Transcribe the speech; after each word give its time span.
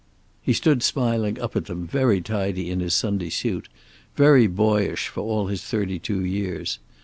He 0.41 0.53
stood 0.53 0.81
smiling 0.81 1.39
up 1.39 1.55
at 1.55 1.65
them, 1.65 1.85
very 1.85 2.21
tidy 2.21 2.71
in 2.71 2.79
his 2.79 2.95
Sunday 2.95 3.29
suit, 3.29 3.69
very 4.15 4.47
boyish, 4.47 5.09
for 5.09 5.19
all 5.21 5.45
his 5.45 5.61
thirty 5.63 5.99
two 5.99 6.25
years. 6.25 6.79